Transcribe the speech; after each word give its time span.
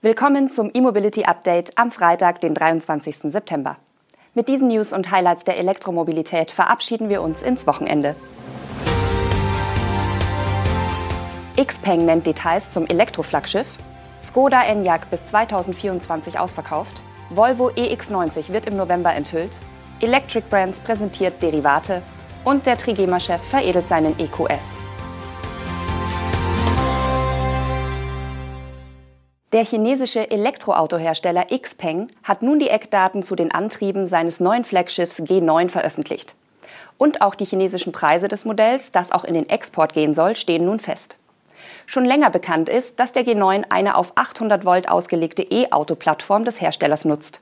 Willkommen 0.00 0.48
zum 0.48 0.70
E-Mobility 0.72 1.24
Update 1.24 1.76
am 1.76 1.90
Freitag, 1.90 2.40
den 2.40 2.54
23. 2.54 3.32
September. 3.32 3.78
Mit 4.32 4.46
diesen 4.46 4.68
News 4.68 4.92
und 4.92 5.10
Highlights 5.10 5.42
der 5.42 5.56
Elektromobilität 5.56 6.52
verabschieden 6.52 7.08
wir 7.08 7.20
uns 7.20 7.42
ins 7.42 7.66
Wochenende. 7.66 8.14
Xpeng 11.56 12.04
nennt 12.04 12.26
Details 12.26 12.72
zum 12.72 12.86
Elektroflaggschiff, 12.86 13.66
Skoda 14.20 14.62
Enyaq 14.62 15.10
bis 15.10 15.24
2024 15.24 16.38
ausverkauft, 16.38 17.02
Volvo 17.30 17.70
EX90 17.70 18.52
wird 18.52 18.66
im 18.66 18.76
November 18.76 19.12
enthüllt, 19.12 19.58
Electric 19.98 20.46
Brands 20.48 20.78
präsentiert 20.78 21.42
Derivate 21.42 22.02
und 22.44 22.66
der 22.66 22.78
Trigema-Chef 22.78 23.42
veredelt 23.42 23.88
seinen 23.88 24.16
EQS. 24.16 24.78
Der 29.52 29.64
chinesische 29.64 30.30
Elektroautohersteller 30.30 31.46
Xpeng 31.46 32.08
hat 32.22 32.42
nun 32.42 32.58
die 32.58 32.68
Eckdaten 32.68 33.22
zu 33.22 33.34
den 33.34 33.50
Antrieben 33.50 34.04
seines 34.04 34.40
neuen 34.40 34.62
Flaggschiffs 34.62 35.20
G9 35.22 35.70
veröffentlicht. 35.70 36.34
Und 36.98 37.22
auch 37.22 37.34
die 37.34 37.46
chinesischen 37.46 37.90
Preise 37.90 38.28
des 38.28 38.44
Modells, 38.44 38.92
das 38.92 39.10
auch 39.10 39.24
in 39.24 39.32
den 39.32 39.48
Export 39.48 39.94
gehen 39.94 40.12
soll, 40.12 40.36
stehen 40.36 40.66
nun 40.66 40.80
fest. 40.80 41.16
Schon 41.86 42.04
länger 42.04 42.28
bekannt 42.28 42.68
ist, 42.68 43.00
dass 43.00 43.12
der 43.12 43.24
G9 43.24 43.64
eine 43.70 43.96
auf 43.96 44.12
800 44.16 44.66
Volt 44.66 44.86
ausgelegte 44.86 45.42
E-Auto-Plattform 45.42 46.44
des 46.44 46.60
Herstellers 46.60 47.06
nutzt. 47.06 47.40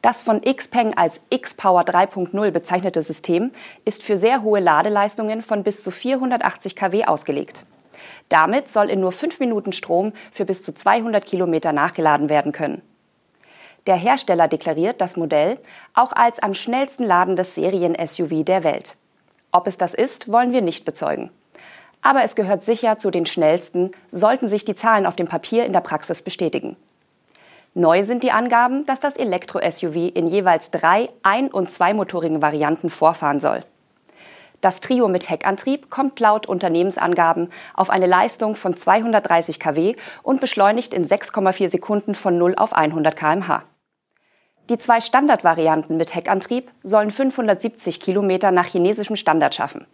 Das 0.00 0.22
von 0.22 0.40
Xpeng 0.40 0.94
als 0.94 1.20
X-Power 1.30 1.82
3.0 1.82 2.50
bezeichnete 2.50 3.00
System 3.00 3.52
ist 3.84 4.02
für 4.02 4.16
sehr 4.16 4.42
hohe 4.42 4.58
Ladeleistungen 4.58 5.42
von 5.42 5.62
bis 5.62 5.84
zu 5.84 5.92
480 5.92 6.74
kW 6.74 7.04
ausgelegt. 7.04 7.64
Damit 8.28 8.68
soll 8.68 8.90
in 8.90 9.00
nur 9.00 9.12
fünf 9.12 9.40
Minuten 9.40 9.72
Strom 9.72 10.12
für 10.30 10.44
bis 10.44 10.62
zu 10.62 10.74
200 10.74 11.24
Kilometer 11.24 11.72
nachgeladen 11.72 12.28
werden 12.28 12.52
können. 12.52 12.82
Der 13.86 13.96
Hersteller 13.96 14.48
deklariert 14.48 15.00
das 15.00 15.16
Modell 15.16 15.58
auch 15.94 16.12
als 16.12 16.38
am 16.38 16.54
schnellsten 16.54 17.04
ladendes 17.04 17.54
Serien-SUV 17.54 18.44
der 18.44 18.64
Welt. 18.64 18.96
Ob 19.50 19.66
es 19.66 19.76
das 19.76 19.92
ist, 19.92 20.30
wollen 20.30 20.52
wir 20.52 20.62
nicht 20.62 20.84
bezeugen. 20.84 21.30
Aber 22.00 22.22
es 22.22 22.34
gehört 22.34 22.62
sicher 22.62 22.98
zu 22.98 23.10
den 23.10 23.26
schnellsten, 23.26 23.92
sollten 24.08 24.48
sich 24.48 24.64
die 24.64 24.74
Zahlen 24.74 25.06
auf 25.06 25.16
dem 25.16 25.28
Papier 25.28 25.64
in 25.66 25.72
der 25.72 25.80
Praxis 25.80 26.22
bestätigen. 26.22 26.76
Neu 27.74 28.04
sind 28.04 28.22
die 28.22 28.32
Angaben, 28.32 28.84
dass 28.86 29.00
das 29.00 29.16
Elektro-SUV 29.16 30.10
in 30.14 30.26
jeweils 30.26 30.70
drei 30.70 31.08
ein- 31.22 31.50
und 31.50 31.70
zweimotorigen 31.70 32.42
Varianten 32.42 32.90
vorfahren 32.90 33.40
soll. 33.40 33.64
Das 34.62 34.78
Trio 34.78 35.08
mit 35.08 35.28
Heckantrieb 35.28 35.90
kommt 35.90 36.20
laut 36.20 36.46
Unternehmensangaben 36.46 37.50
auf 37.74 37.90
eine 37.90 38.06
Leistung 38.06 38.54
von 38.54 38.76
230 38.76 39.58
kW 39.58 39.96
und 40.22 40.40
beschleunigt 40.40 40.94
in 40.94 41.04
6,4 41.04 41.68
Sekunden 41.68 42.14
von 42.14 42.38
0 42.38 42.54
auf 42.54 42.72
100 42.72 43.16
km/h. 43.16 43.64
Die 44.68 44.78
zwei 44.78 45.00
Standardvarianten 45.00 45.96
mit 45.96 46.14
Heckantrieb 46.14 46.70
sollen 46.84 47.10
570 47.10 47.98
Kilometer 47.98 48.52
nach 48.52 48.66
chinesischem 48.66 49.16
Standard 49.16 49.56
schaffen. 49.56 49.84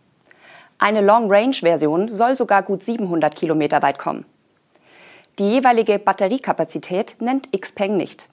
Eine 0.78 1.00
Long-Range-Version 1.00 2.08
soll 2.08 2.36
sogar 2.36 2.62
gut 2.62 2.82
700 2.82 3.34
Kilometer 3.34 3.80
weit 3.80 3.98
kommen. 3.98 4.26
Die 5.38 5.50
jeweilige 5.50 5.98
Batteriekapazität 5.98 7.16
nennt 7.22 7.48
Xpeng 7.58 7.96
nicht. 7.96 8.28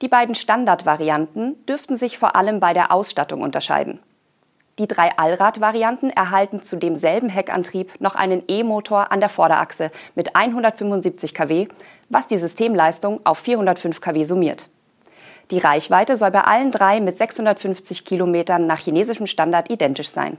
Die 0.00 0.08
beiden 0.08 0.34
Standardvarianten 0.34 1.66
dürften 1.66 1.96
sich 1.96 2.16
vor 2.16 2.34
allem 2.34 2.60
bei 2.60 2.72
der 2.72 2.90
Ausstattung 2.90 3.42
unterscheiden. 3.42 4.00
Die 4.78 4.86
drei 4.86 5.10
Allrad-Varianten 5.18 6.10
erhalten 6.10 6.62
zu 6.62 6.76
demselben 6.76 7.28
Heckantrieb 7.28 8.00
noch 8.00 8.14
einen 8.14 8.44
E-Motor 8.46 9.10
an 9.10 9.18
der 9.18 9.28
Vorderachse 9.28 9.90
mit 10.14 10.36
175 10.36 11.34
kW, 11.34 11.66
was 12.08 12.28
die 12.28 12.38
Systemleistung 12.38 13.20
auf 13.24 13.38
405 13.38 14.00
kW 14.00 14.22
summiert. 14.22 14.68
Die 15.50 15.58
Reichweite 15.58 16.16
soll 16.16 16.30
bei 16.30 16.42
allen 16.42 16.70
drei 16.70 17.00
mit 17.00 17.16
650 17.16 18.04
Kilometern 18.04 18.66
nach 18.66 18.78
chinesischem 18.78 19.26
Standard 19.26 19.68
identisch 19.68 20.10
sein. 20.10 20.38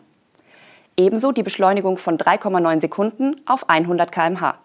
Ebenso 0.96 1.32
die 1.32 1.44
Beschleunigung 1.44 1.98
von 1.98 2.18
3,9 2.18 2.80
Sekunden 2.80 3.42
auf 3.46 3.70
100 3.70 4.12
km/h. 4.12 4.56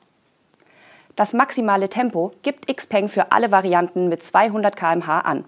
Das 1.17 1.33
maximale 1.33 1.89
Tempo 1.89 2.33
gibt 2.43 2.67
Xpeng 2.67 3.09
für 3.09 3.33
alle 3.33 3.51
Varianten 3.51 4.09
mit 4.09 4.23
200 4.23 4.77
km/h 4.77 5.21
an. 5.21 5.45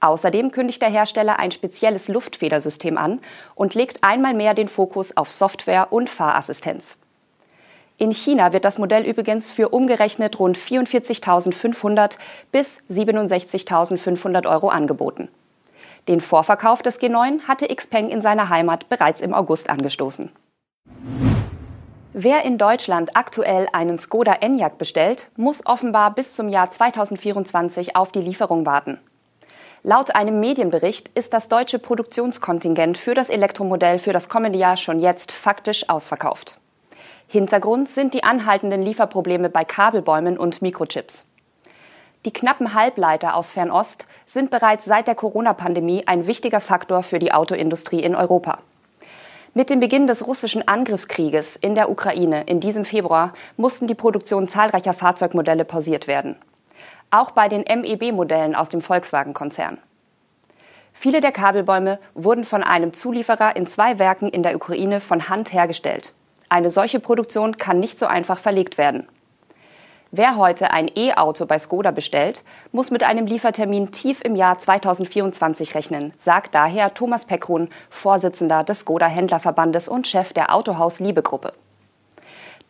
Außerdem 0.00 0.50
kündigt 0.52 0.80
der 0.80 0.90
Hersteller 0.90 1.38
ein 1.38 1.50
spezielles 1.50 2.08
Luftfedersystem 2.08 2.96
an 2.96 3.20
und 3.54 3.74
legt 3.74 4.04
einmal 4.04 4.34
mehr 4.34 4.54
den 4.54 4.68
Fokus 4.68 5.16
auf 5.16 5.30
Software 5.30 5.92
und 5.92 6.08
Fahrassistenz. 6.08 6.96
In 7.96 8.12
China 8.12 8.52
wird 8.52 8.64
das 8.64 8.78
Modell 8.78 9.04
übrigens 9.04 9.50
für 9.50 9.70
umgerechnet 9.70 10.38
rund 10.38 10.56
44.500 10.56 12.16
bis 12.52 12.78
67.500 12.88 14.48
Euro 14.48 14.68
angeboten. 14.68 15.28
Den 16.06 16.20
Vorverkauf 16.20 16.80
des 16.80 17.00
G9 17.00 17.42
hatte 17.48 17.66
Xpeng 17.66 18.08
in 18.08 18.20
seiner 18.20 18.48
Heimat 18.48 18.88
bereits 18.88 19.20
im 19.20 19.34
August 19.34 19.68
angestoßen. 19.68 20.30
Wer 22.12 22.44
in 22.44 22.56
Deutschland 22.56 23.10
aktuell 23.14 23.68
einen 23.72 23.98
Skoda 23.98 24.32
Enyaq 24.32 24.78
bestellt, 24.78 25.28
muss 25.36 25.66
offenbar 25.66 26.14
bis 26.14 26.34
zum 26.34 26.48
Jahr 26.48 26.70
2024 26.70 27.96
auf 27.96 28.12
die 28.12 28.22
Lieferung 28.22 28.64
warten. 28.64 28.98
Laut 29.84 30.16
einem 30.16 30.40
Medienbericht 30.40 31.08
ist 31.14 31.32
das 31.32 31.48
deutsche 31.48 31.78
Produktionskontingent 31.78 32.98
für 32.98 33.14
das 33.14 33.30
Elektromodell 33.30 34.00
für 34.00 34.12
das 34.12 34.28
kommende 34.28 34.58
Jahr 34.58 34.76
schon 34.76 34.98
jetzt 34.98 35.30
faktisch 35.30 35.88
ausverkauft. 35.88 36.58
Hintergrund 37.28 37.88
sind 37.88 38.12
die 38.12 38.24
anhaltenden 38.24 38.82
Lieferprobleme 38.82 39.50
bei 39.50 39.62
Kabelbäumen 39.64 40.36
und 40.36 40.62
Mikrochips. 40.62 41.26
Die 42.24 42.32
knappen 42.32 42.74
Halbleiter 42.74 43.36
aus 43.36 43.52
Fernost 43.52 44.04
sind 44.26 44.50
bereits 44.50 44.84
seit 44.84 45.06
der 45.06 45.14
Corona-Pandemie 45.14 46.02
ein 46.06 46.26
wichtiger 46.26 46.60
Faktor 46.60 47.04
für 47.04 47.20
die 47.20 47.32
Autoindustrie 47.32 48.02
in 48.02 48.16
Europa. 48.16 48.58
Mit 49.54 49.70
dem 49.70 49.78
Beginn 49.78 50.08
des 50.08 50.26
russischen 50.26 50.66
Angriffskrieges 50.66 51.54
in 51.54 51.76
der 51.76 51.88
Ukraine 51.88 52.42
in 52.44 52.58
diesem 52.58 52.84
Februar 52.84 53.32
mussten 53.56 53.86
die 53.86 53.94
Produktion 53.94 54.48
zahlreicher 54.48 54.92
Fahrzeugmodelle 54.92 55.64
pausiert 55.64 56.08
werden 56.08 56.36
auch 57.10 57.30
bei 57.32 57.48
den 57.48 57.62
MEB-Modellen 57.62 58.54
aus 58.54 58.68
dem 58.68 58.80
Volkswagen-Konzern. 58.80 59.78
Viele 60.92 61.20
der 61.20 61.32
Kabelbäume 61.32 61.98
wurden 62.14 62.44
von 62.44 62.64
einem 62.64 62.92
Zulieferer 62.92 63.54
in 63.54 63.66
zwei 63.66 63.98
Werken 63.98 64.28
in 64.28 64.42
der 64.42 64.56
Ukraine 64.56 65.00
von 65.00 65.28
Hand 65.28 65.52
hergestellt. 65.52 66.12
Eine 66.48 66.70
solche 66.70 66.98
Produktion 66.98 67.56
kann 67.56 67.78
nicht 67.78 67.98
so 67.98 68.06
einfach 68.06 68.38
verlegt 68.38 68.78
werden. 68.78 69.06
Wer 70.10 70.36
heute 70.36 70.72
ein 70.72 70.90
E-Auto 70.96 71.44
bei 71.44 71.58
Skoda 71.58 71.90
bestellt, 71.90 72.42
muss 72.72 72.90
mit 72.90 73.02
einem 73.02 73.26
Liefertermin 73.26 73.92
tief 73.92 74.22
im 74.22 74.36
Jahr 74.36 74.58
2024 74.58 75.74
rechnen, 75.74 76.14
sagt 76.16 76.54
daher 76.54 76.94
Thomas 76.94 77.26
Peckrun, 77.26 77.68
Vorsitzender 77.90 78.64
des 78.64 78.80
Skoda 78.80 79.06
Händlerverbandes 79.06 79.86
und 79.86 80.08
Chef 80.08 80.32
der 80.32 80.54
Autohaus 80.54 80.98
Liebe 80.98 81.22
Gruppe. 81.22 81.52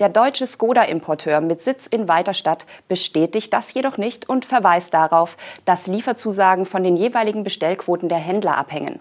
Der 0.00 0.08
deutsche 0.08 0.46
Skoda-Importeur 0.46 1.40
mit 1.40 1.60
Sitz 1.60 1.88
in 1.88 2.06
Weiterstadt 2.06 2.66
bestätigt 2.86 3.52
das 3.52 3.74
jedoch 3.74 3.98
nicht 3.98 4.28
und 4.28 4.44
verweist 4.44 4.94
darauf, 4.94 5.36
dass 5.64 5.88
Lieferzusagen 5.88 6.66
von 6.66 6.84
den 6.84 6.96
jeweiligen 6.96 7.42
Bestellquoten 7.42 8.08
der 8.08 8.18
Händler 8.18 8.56
abhängen. 8.56 9.00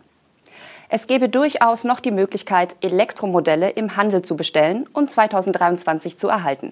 Es 0.90 1.06
gebe 1.06 1.30
durchaus 1.30 1.84
noch 1.84 2.00
die 2.00 2.12
Möglichkeit, 2.12 2.78
Elektromodelle 2.82 3.70
im 3.70 3.96
Handel 3.96 4.24
zu 4.24 4.36
bestellen 4.36 4.88
und 4.92 5.12
2023 5.12 6.18
zu 6.18 6.30
erhalten. 6.30 6.72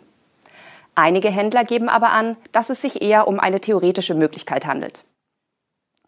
Einige 0.95 1.29
Händler 1.29 1.63
geben 1.63 1.89
aber 1.89 2.11
an, 2.11 2.35
dass 2.51 2.71
es 2.71 2.81
sich 2.81 3.01
eher 3.03 3.27
um 3.27 3.39
eine 3.39 3.59
theoretische 3.59 4.15
Möglichkeit 4.15 4.65
handelt. 4.65 5.03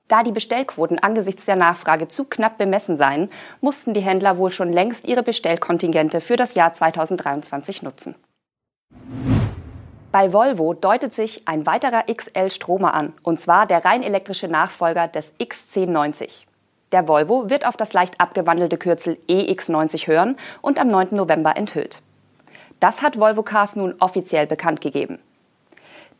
Da 0.07 0.23
die 0.23 0.31
Bestellquoten 0.31 0.99
angesichts 0.99 1.45
der 1.45 1.57
Nachfrage 1.57 2.07
zu 2.07 2.23
knapp 2.23 2.57
bemessen 2.57 2.97
seien, 2.97 3.29
mussten 3.59 3.93
die 3.93 4.01
Händler 4.01 4.37
wohl 4.37 4.51
schon 4.51 4.71
längst 4.71 5.05
ihre 5.05 5.23
Bestellkontingente 5.23 6.21
für 6.21 6.37
das 6.37 6.53
Jahr 6.53 6.71
2023 6.71 7.83
nutzen. 7.83 8.15
Bei 10.13 10.31
Volvo 10.31 10.73
deutet 10.73 11.13
sich 11.13 11.45
ein 11.47 11.65
weiterer 11.65 12.05
XL-Stromer 12.11 12.93
an, 12.93 13.13
und 13.23 13.41
zwar 13.41 13.67
der 13.67 13.83
rein 13.83 14.01
elektrische 14.01 14.47
Nachfolger 14.47 15.09
des 15.09 15.33
XC90. 15.39 16.29
Der 16.93 17.09
Volvo 17.09 17.49
wird 17.49 17.67
auf 17.67 17.75
das 17.75 17.91
leicht 17.91 18.21
abgewandelte 18.21 18.77
Kürzel 18.77 19.17
EX90 19.27 20.07
hören 20.07 20.37
und 20.61 20.79
am 20.79 20.87
9. 20.87 21.09
November 21.11 21.57
enthüllt. 21.57 22.01
Das 22.79 23.01
hat 23.01 23.19
Volvo 23.19 23.43
Cars 23.43 23.75
nun 23.75 23.95
offiziell 23.99 24.47
bekannt 24.47 24.79
gegeben. 24.79 25.19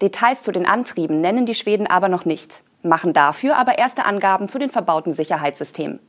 Details 0.02 0.42
zu 0.42 0.52
den 0.52 0.68
Antrieben 0.68 1.22
nennen 1.22 1.46
die 1.46 1.56
Schweden 1.56 1.88
aber 1.88 2.10
noch 2.10 2.26
nicht 2.26 2.62
machen 2.84 3.14
dafür 3.14 3.58
aber 3.58 3.78
erste 3.78 4.06
Angaben 4.06 4.48
zu 4.48 4.60
den 4.60 4.70
verbauten 4.70 5.14
Sicherheitssystemen. 5.14 6.00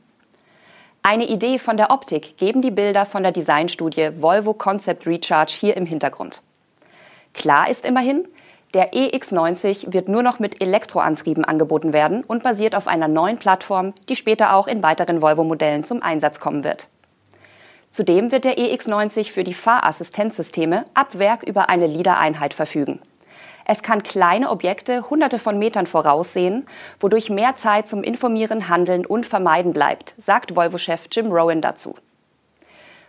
Eine 1.01 1.27
Idee 1.27 1.59
von 1.59 1.77
der 1.77 1.91
Optik 1.91 2.37
geben 2.37 2.61
die 2.61 2.71
Bilder 2.71 3.05
von 3.05 3.23
der 3.23 3.31
Designstudie 3.31 4.21
Volvo 4.21 4.53
Concept 4.53 5.07
Recharge 5.07 5.53
hier 5.57 5.77
im 5.77 5.85
Hintergrund. 5.85 6.43
Klar 7.33 7.69
ist 7.69 7.85
immerhin, 7.85 8.27
der 8.73 8.93
EX90 8.93 9.93
wird 9.93 10.09
nur 10.09 10.21
noch 10.21 10.39
mit 10.39 10.61
Elektroantrieben 10.61 11.45
angeboten 11.45 11.93
werden 11.93 12.23
und 12.23 12.43
basiert 12.43 12.75
auf 12.75 12.87
einer 12.87 13.07
neuen 13.07 13.37
Plattform, 13.37 13.93
die 14.09 14.15
später 14.15 14.53
auch 14.53 14.67
in 14.67 14.83
weiteren 14.83 15.21
Volvo-Modellen 15.21 15.83
zum 15.83 16.03
Einsatz 16.03 16.39
kommen 16.39 16.63
wird. 16.63 16.87
Zudem 17.89 18.31
wird 18.31 18.43
der 18.43 18.59
EX90 18.59 19.31
für 19.31 19.43
die 19.43 19.55
Fahrassistenzsysteme 19.55 20.85
ab 20.93 21.17
Werk 21.17 21.41
über 21.41 21.69
eine 21.69 21.87
LIDA-Einheit 21.87 22.53
verfügen. 22.53 22.99
Es 23.71 23.83
kann 23.83 24.01
kleine 24.01 24.49
Objekte 24.49 25.11
hunderte 25.11 25.37
von 25.37 25.59
Metern 25.59 25.85
voraussehen, 25.85 26.65
wodurch 26.99 27.29
mehr 27.29 27.55
Zeit 27.55 27.85
zum 27.85 28.01
Informieren, 28.01 28.67
Handeln 28.67 29.05
und 29.05 29.27
Vermeiden 29.27 29.73
bleibt, 29.73 30.15
sagt 30.17 30.55
Volvo-Chef 30.55 31.01
Jim 31.11 31.31
Rowan 31.31 31.61
dazu. 31.61 31.93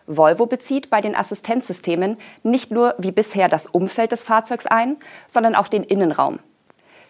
Volvo 0.06 0.44
bezieht 0.44 0.90
bei 0.90 1.00
den 1.00 1.16
Assistenzsystemen 1.16 2.18
nicht 2.42 2.72
nur 2.72 2.94
wie 2.98 3.10
bisher 3.10 3.48
das 3.48 3.68
Umfeld 3.68 4.12
des 4.12 4.22
Fahrzeugs 4.22 4.66
ein, 4.66 4.98
sondern 5.28 5.54
auch 5.54 5.66
den 5.66 5.82
Innenraum. 5.82 6.40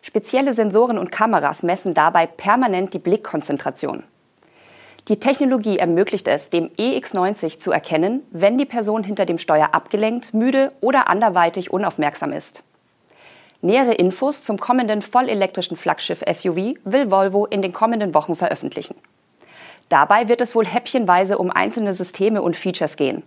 Spezielle 0.01 0.55
Sensoren 0.55 0.97
und 0.97 1.11
Kameras 1.11 1.65
messen 1.65 1.93
dabei 1.93 2.29
permanent 2.29 2.95
die 2.95 3.01
Blickkonzentration. 3.01 4.05
Die 5.09 5.19
Technologie 5.19 5.77
ermöglicht 5.77 6.29
es, 6.29 6.51
dem 6.51 6.69
EX90 6.79 7.59
zu 7.59 7.73
erkennen, 7.73 8.23
wenn 8.31 8.59
die 8.59 8.65
Person 8.65 9.03
hinter 9.03 9.27
dem 9.27 9.39
Steuer 9.39 9.71
abgelenkt, 9.73 10.35
müde 10.35 10.71
oder 10.81 11.09
anderweitig 11.09 11.73
unaufmerksam 11.73 12.33
ist. 12.33 12.63
Nähere 13.63 13.93
Infos 13.93 14.43
zum 14.43 14.59
kommenden 14.59 15.03
vollelektrischen 15.03 15.77
Flaggschiff-SUV 15.77 16.77
will 16.85 17.11
Volvo 17.11 17.45
in 17.45 17.61
den 17.61 17.75
kommenden 17.75 18.15
Wochen 18.15 18.35
veröffentlichen. 18.35 18.95
Dabei 19.91 20.29
wird 20.29 20.41
es 20.41 20.55
wohl 20.55 20.67
häppchenweise 20.67 21.37
um 21.37 21.51
einzelne 21.51 21.93
Systeme 21.93 22.41
und 22.41 22.57
Features 22.57 22.97
gehen. 22.97 23.23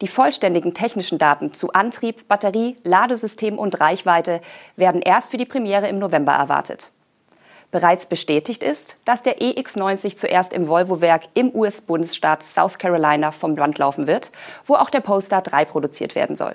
Die 0.00 0.08
vollständigen 0.08 0.72
technischen 0.72 1.18
Daten 1.18 1.52
zu 1.52 1.72
Antrieb, 1.72 2.26
Batterie, 2.26 2.76
Ladesystem 2.84 3.58
und 3.58 3.80
Reichweite 3.80 4.40
werden 4.76 5.02
erst 5.02 5.30
für 5.30 5.36
die 5.36 5.44
Premiere 5.44 5.88
im 5.88 5.98
November 5.98 6.32
erwartet. 6.32 6.90
Bereits 7.70 8.06
bestätigt 8.06 8.62
ist, 8.62 8.96
dass 9.04 9.22
der 9.22 9.40
EX90 9.40 10.16
zuerst 10.16 10.52
im 10.52 10.68
Volvo-Werk 10.68 11.24
im 11.34 11.54
US-Bundesstaat 11.54 12.42
South 12.42 12.78
Carolina 12.78 13.30
vom 13.32 13.56
Land 13.56 13.78
laufen 13.78 14.06
wird, 14.06 14.30
wo 14.64 14.76
auch 14.76 14.90
der 14.90 15.00
Polestar 15.00 15.42
3 15.42 15.64
produziert 15.64 16.14
werden 16.14 16.36
soll. 16.36 16.54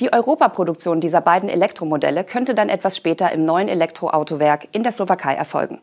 Die 0.00 0.12
Europaproduktion 0.12 1.00
dieser 1.00 1.20
beiden 1.20 1.48
Elektromodelle 1.48 2.24
könnte 2.24 2.54
dann 2.54 2.68
etwas 2.68 2.96
später 2.96 3.30
im 3.30 3.44
neuen 3.44 3.68
Elektroautowerk 3.68 4.66
in 4.72 4.82
der 4.82 4.90
Slowakei 4.90 5.34
erfolgen. 5.34 5.80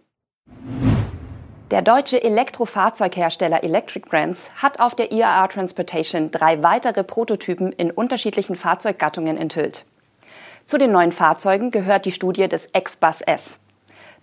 Der 1.72 1.82
deutsche 1.82 2.22
Elektrofahrzeughersteller 2.22 3.64
Electric 3.64 4.10
Brands 4.10 4.52
hat 4.62 4.82
auf 4.82 4.94
der 4.94 5.14
IAA 5.14 5.48
Transportation 5.48 6.30
drei 6.30 6.62
weitere 6.62 7.06
Prototypen 7.06 7.72
in 7.72 7.92
unterschiedlichen 7.92 8.58
Fahrzeuggattungen 8.58 9.38
enthüllt. 9.38 9.86
Zu 10.66 10.78
den 10.78 10.92
neuen 10.92 11.14
Fahrzeugen 11.14 11.72
gehört 11.72 12.06
die 12.06 12.12
Studie 12.12 12.50
des 12.50 12.68
X-Bus 12.74 13.22
S. 13.22 13.60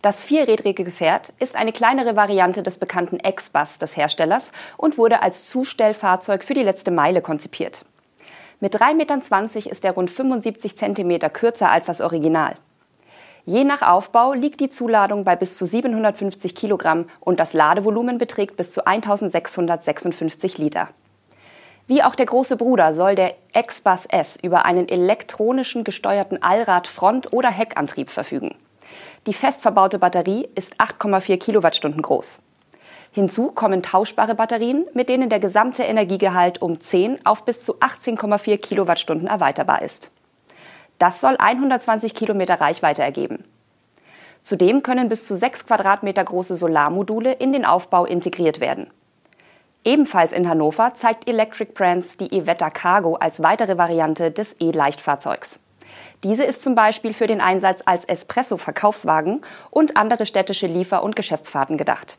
Das 0.02 0.23
vierrädrige 0.23 0.84
Gefährt 0.84 1.32
ist 1.38 1.56
eine 1.56 1.73
kleinere 1.73 2.14
Variante 2.14 2.62
des 2.62 2.76
bekannten 2.76 3.19
X-Bus 3.25 3.79
des 3.79 3.96
Herstellers 3.96 4.52
und 4.76 4.99
wurde 4.99 5.23
als 5.23 5.49
Zustellfahrzeug 5.49 6.44
für 6.44 6.55
die 6.55 6.62
letzte 6.62 6.91
Meile 6.91 7.23
konzipiert. 7.23 7.87
Mit 8.60 8.75
3,20 8.75 8.94
Metern 8.94 9.22
ist 9.70 9.84
er 9.84 9.93
rund 9.93 10.10
75 10.10 10.76
Zentimeter 10.76 11.31
kürzer 11.31 11.70
als 11.70 11.87
das 11.87 12.00
Original. 12.00 12.56
Je 13.46 13.62
nach 13.62 13.82
Aufbau 13.82 14.32
liegt 14.32 14.60
die 14.60 14.69
Zuladung 14.69 15.22
bei 15.22 15.37
bis 15.37 15.56
zu 15.56 15.64
750 15.64 16.56
Kilogramm 16.56 17.08
und 17.20 17.38
das 17.38 17.52
Ladevolumen 17.52 18.19
beträgt 18.19 18.56
bis 18.56 18.72
zu 18.72 18.84
1656 18.84 20.58
Liter. 20.58 20.88
Wie 21.87 22.02
auch 22.02 22.16
der 22.16 22.26
große 22.26 22.56
Bruder 22.56 22.93
soll 22.93 23.14
der 23.14 23.34
X-Bus 23.55 24.06
S 24.06 24.37
über 24.43 24.66
einen 24.66 24.88
elektronischen 24.88 25.84
gesteuerten 25.84 26.43
Allrad-Front- 26.43 27.32
oder 27.32 27.50
Heckantrieb 27.50 28.10
verfügen. 28.10 28.56
Die 29.26 29.32
fest 29.32 29.62
verbaute 29.62 29.99
Batterie 29.99 30.49
ist 30.55 30.81
8,4 30.81 31.38
Kilowattstunden 31.38 32.02
groß. 32.02 32.43
Hinzu 33.19 33.50
kommen 33.50 33.82
tauschbare 33.82 34.37
Batterien, 34.37 34.87
mit 34.94 35.09
denen 35.09 35.29
der 35.29 35.41
gesamte 35.41 35.82
Energiegehalt 35.82 36.62
um 36.62 36.81
10 36.81 37.26
auf 37.26 37.44
bis 37.44 37.65
zu 37.65 37.75
18,4 37.79 38.59
Kilowattstunden 38.59 39.26
erweiterbar 39.26 39.82
ist. 39.82 40.12
Das 41.00 41.20
soll 41.20 41.35
120 41.37 42.15
Kilometer 42.15 42.61
Reichweite 42.61 43.03
ergeben. 43.03 43.43
Zudem 44.44 44.85
können 44.85 45.09
bis 45.09 45.25
zu 45.25 45.35
6 45.35 45.67
Quadratmeter 45.67 46.23
große 46.23 46.55
Solarmodule 46.55 47.32
in 47.32 47.53
den 47.53 47.65
Aufbau 47.65 48.05
integriert 48.05 48.61
werden. 48.61 48.88
Ebenfalls 49.85 50.31
in 50.31 50.49
Hannover 50.49 50.94
zeigt 50.94 51.29
Electric 51.29 51.73
Brands 51.73 52.19
die 52.19 52.31
Evetta 52.31 52.70
Cargo 52.70 53.17
als 53.17 53.43
weitere 53.43 53.76
Variante 53.76 54.31
des 54.31 54.55
E-Leichtfahrzeugs. 54.61 55.59
Diese 56.23 56.44
ist 56.44 56.62
zum 56.62 56.76
Beispiel 56.76 57.15
für 57.15 57.26
den 57.26 57.41
Einsatz 57.41 57.82
als 57.85 58.05
Espresso-Verkaufswagen 58.05 59.43
und 59.70 59.97
andere 59.97 60.25
städtische 60.25 60.69
Liefer- 60.69 61.03
und 61.03 61.17
Geschäftsfahrten 61.17 61.76
gedacht. 61.76 62.17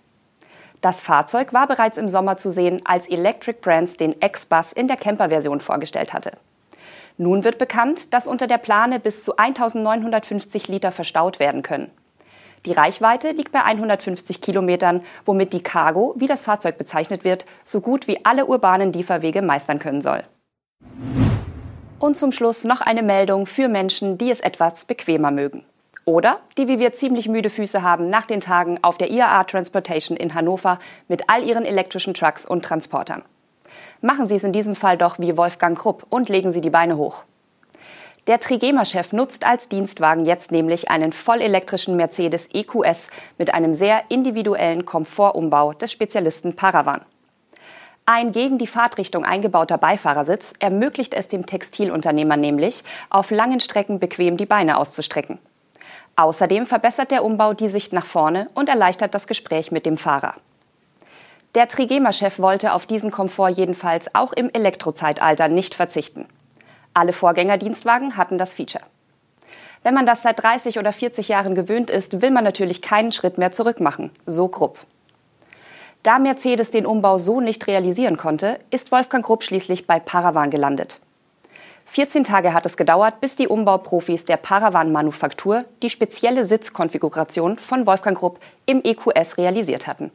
Das 0.81 1.01
Fahrzeug 1.01 1.51
war 1.51 1.67
bereits 1.67 1.97
im 1.97 2.07
Sommer 2.07 2.37
zu 2.37 2.51
sehen, 2.51 2.81
als 2.85 3.09
Electric 3.09 3.59
Brands 3.61 3.97
den 3.97 4.15
X-Bus 4.21 4.71
in 4.71 4.87
der 4.87 4.95
Camper-Version 4.95 5.59
vorgestellt 5.59 6.13
hatte. 6.13 6.31
Nun 7.17 7.43
wird 7.43 7.57
bekannt, 7.57 8.13
dass 8.13 8.27
unter 8.27 8.47
der 8.47 8.59
Plane 8.59 8.99
bis 8.99 9.25
zu 9.25 9.35
1950 9.35 10.69
Liter 10.69 10.93
verstaut 10.93 11.39
werden 11.39 11.63
können. 11.63 11.91
Die 12.65 12.71
Reichweite 12.71 13.31
liegt 13.31 13.51
bei 13.51 13.63
150 13.63 14.39
Kilometern, 14.39 15.01
womit 15.25 15.51
die 15.51 15.63
Cargo, 15.63 16.13
wie 16.17 16.27
das 16.27 16.43
Fahrzeug 16.43 16.77
bezeichnet 16.77 17.25
wird, 17.25 17.45
so 17.65 17.81
gut 17.81 18.07
wie 18.07 18.25
alle 18.25 18.45
urbanen 18.45 18.93
Lieferwege 18.93 19.41
meistern 19.41 19.79
können 19.79 20.01
soll. 20.01 20.23
Und 21.99 22.17
zum 22.17 22.31
Schluss 22.31 22.63
noch 22.63 22.79
eine 22.79 23.03
Meldung 23.03 23.45
für 23.45 23.67
Menschen, 23.67 24.17
die 24.17 24.31
es 24.31 24.39
etwas 24.39 24.85
bequemer 24.85 25.31
mögen. 25.31 25.65
Oder 26.09 26.39
die 26.57 26.67
wie 26.67 26.79
wir 26.79 26.91
ziemlich 26.91 27.29
müde 27.29 27.51
Füße 27.51 27.83
haben 27.83 28.07
nach 28.07 28.25
den 28.25 28.41
Tagen 28.41 28.79
auf 28.81 28.97
der 28.97 29.11
IAA 29.11 29.43
Transportation 29.43 30.17
in 30.17 30.33
Hannover 30.33 30.79
mit 31.07 31.29
all 31.29 31.43
ihren 31.43 31.65
elektrischen 31.65 32.15
Trucks 32.15 32.47
und 32.47 32.65
Transportern. 32.65 33.21
Machen 34.01 34.25
Sie 34.25 34.33
es 34.33 34.43
in 34.43 34.51
diesem 34.51 34.73
Fall 34.73 34.97
doch 34.97 35.19
wie 35.19 35.37
Wolfgang 35.37 35.77
Krupp 35.77 36.07
und 36.09 36.27
legen 36.27 36.51
Sie 36.51 36.61
die 36.61 36.71
Beine 36.71 36.97
hoch. 36.97 37.25
Der 38.25 38.39
Trigema-Chef 38.39 39.13
nutzt 39.13 39.45
als 39.45 39.69
Dienstwagen 39.69 40.25
jetzt 40.25 40.51
nämlich 40.51 40.89
einen 40.89 41.13
vollelektrischen 41.13 41.95
Mercedes 41.95 42.49
EQS 42.51 43.05
mit 43.37 43.53
einem 43.53 43.75
sehr 43.75 44.01
individuellen 44.09 44.85
Komfortumbau 44.85 45.73
des 45.73 45.91
Spezialisten 45.91 46.55
Paravan. 46.55 47.01
Ein 48.07 48.31
gegen 48.31 48.57
die 48.57 48.65
Fahrtrichtung 48.65 49.25
eingebauter 49.25 49.77
Beifahrersitz 49.77 50.55
ermöglicht 50.57 51.13
es 51.13 51.27
dem 51.27 51.45
Textilunternehmer 51.45 52.35
nämlich, 52.35 52.83
auf 53.11 53.29
langen 53.29 53.59
Strecken 53.59 53.99
bequem 53.99 54.37
die 54.37 54.47
Beine 54.47 54.77
auszustrecken. 54.77 55.37
Außerdem 56.19 56.65
verbessert 56.65 57.11
der 57.11 57.23
Umbau 57.23 57.53
die 57.53 57.69
Sicht 57.69 57.93
nach 57.93 58.05
vorne 58.05 58.49
und 58.53 58.67
erleichtert 58.67 59.15
das 59.15 59.25
Gespräch 59.25 59.71
mit 59.71 59.85
dem 59.85 59.95
Fahrer. 59.95 60.33
Der 61.55 61.69
Trigema-Chef 61.69 62.39
wollte 62.39 62.73
auf 62.73 62.85
diesen 62.85 63.09
Komfort 63.09 63.51
jedenfalls 63.51 64.13
auch 64.13 64.33
im 64.33 64.49
Elektrozeitalter 64.51 65.47
nicht 65.47 65.75
verzichten. 65.75 66.25
Alle 66.93 67.13
Vorgängerdienstwagen 67.13 68.17
hatten 68.17 68.37
das 68.37 68.53
Feature. 68.53 68.83
Wenn 69.81 69.93
man 69.93 70.05
das 70.05 70.21
seit 70.21 70.43
30 70.43 70.77
oder 70.77 70.91
40 70.91 71.29
Jahren 71.29 71.55
gewöhnt 71.55 71.89
ist, 71.89 72.21
will 72.21 72.31
man 72.31 72.43
natürlich 72.43 72.81
keinen 72.81 73.13
Schritt 73.13 73.37
mehr 73.37 73.53
zurück 73.53 73.79
machen, 73.79 74.11
so 74.25 74.49
Grupp. 74.49 74.77
Da 76.03 76.19
Mercedes 76.19 76.69
den 76.69 76.85
Umbau 76.85 77.17
so 77.17 77.39
nicht 77.39 77.65
realisieren 77.65 78.17
konnte, 78.17 78.59
ist 78.71 78.91
Wolfgang 78.91 79.25
Grupp 79.25 79.43
schließlich 79.43 79.87
bei 79.87 80.01
Paravan 80.01 80.51
gelandet. 80.51 80.99
14 81.91 82.23
Tage 82.23 82.53
hat 82.53 82.67
es 82.67 82.77
gedauert, 82.77 83.19
bis 83.19 83.35
die 83.35 83.47
Umbauprofis 83.47 84.23
der 84.23 84.37
Paravan 84.37 84.91
Manufaktur 84.91 85.65
die 85.81 85.89
spezielle 85.89 86.45
Sitzkonfiguration 86.45 87.57
von 87.57 87.87
Wolfgang 87.87 88.15
Grupp 88.15 88.39
im 88.67 88.83
EQS 88.83 89.39
realisiert 89.39 89.87
hatten. 89.87 90.11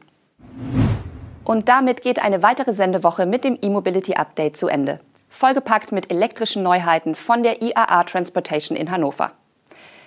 Und 1.43 1.67
damit 1.67 2.01
geht 2.01 2.19
eine 2.19 2.41
weitere 2.41 2.73
Sendewoche 2.73 3.25
mit 3.25 3.43
dem 3.43 3.57
E-Mobility 3.61 4.15
Update 4.15 4.55
zu 4.55 4.69
Ende. 4.69 5.01
Vollgepackt 5.29 5.91
mit 5.91 6.11
elektrischen 6.11 6.63
Neuheiten 6.63 7.13
von 7.13 7.43
der 7.43 7.61
IAA 7.61 8.05
Transportation 8.05 8.77
in 8.77 8.89
Hannover. 8.89 9.31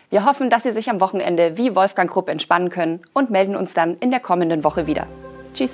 Wir 0.08 0.24
hoffen, 0.24 0.48
dass 0.48 0.62
Sie 0.62 0.72
sich 0.72 0.88
am 0.88 1.02
Wochenende 1.02 1.58
wie 1.58 1.76
Wolfgang 1.76 2.10
Krupp 2.10 2.30
entspannen 2.30 2.70
können 2.70 3.02
und 3.12 3.28
melden 3.28 3.54
uns 3.54 3.74
dann 3.74 3.98
in 3.98 4.10
der 4.10 4.20
kommenden 4.20 4.64
Woche 4.64 4.86
wieder. 4.86 5.06
Tschüss! 5.52 5.72